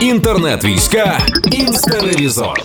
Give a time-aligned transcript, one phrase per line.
[0.00, 1.18] Інтернет-війська
[1.52, 2.62] Інстаревізор.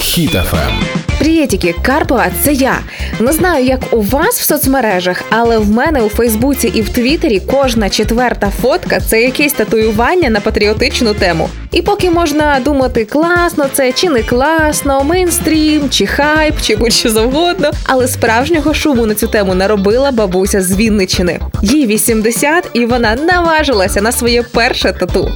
[0.00, 0.72] Хіт-ФМ.
[1.18, 2.78] Привітики, Карпова, це я.
[3.20, 7.40] Не знаю, як у вас в соцмережах, але в мене у Фейсбуці і в Твіттері
[7.40, 11.48] кожна четверта фотка це якесь татуювання на патріотичну тему.
[11.72, 17.70] І поки можна думати, класно це чи не класно, мейнстрім, чи хайп, чи будь-що завгодно,
[17.84, 21.40] але справжнього шуму на цю тему наробила бабуся з Вінниччини.
[21.62, 25.32] Їй 80, і вона наважилася на своє перше тату.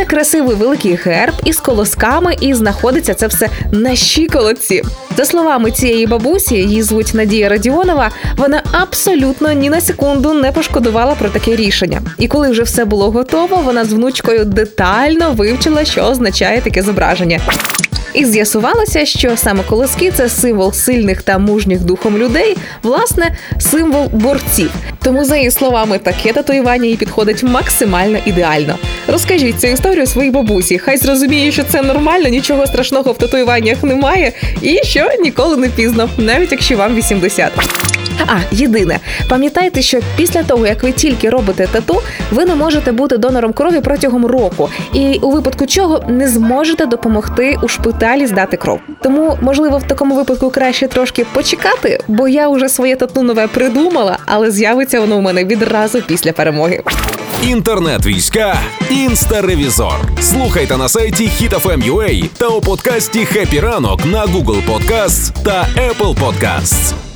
[0.00, 4.82] Це красивий великий герб із колосками, і знаходиться це все на щиколотці.
[5.16, 8.10] За словами цієї бабусі, її звуть Надія Радіонова.
[8.36, 12.02] Вона абсолютно ні на секунду не пошкодувала про таке рішення.
[12.18, 17.40] І коли вже все було готово, вона з внучкою детально вивчила, що означає таке зображення.
[18.14, 24.70] І з'ясувалося, що саме колоски це символ сильних та мужніх духом людей, власне, символ борців.
[25.02, 28.78] Тому, за її словами, таке татуювання їй підходить максимально ідеально.
[29.08, 30.78] Розкажіть цю історію своїй бабусі.
[30.78, 34.32] Хай зрозуміє, що це нормально, нічого страшного в татуюваннях немає,
[34.62, 37.79] і що ніколи не пізно, навіть якщо вам 80.
[38.26, 43.18] А єдине, пам'ятайте, що після того, як ви тільки робите тату, ви не можете бути
[43.18, 48.80] донором крові протягом року, і у випадку чого не зможете допомогти у шпиталі здати кров.
[49.02, 54.18] Тому, можливо, в такому випадку краще трошки почекати, бо я вже своє тату нове придумала,
[54.26, 56.82] але з'явиться воно у мене відразу після перемоги.
[57.42, 58.60] Інтернет-війська
[58.90, 59.94] Інстеревізор.
[60.20, 67.09] Слухайте на сайті HitFM.ua та у подкасті «Хеппі ранок» на Google Podcasts та Apple Podcasts.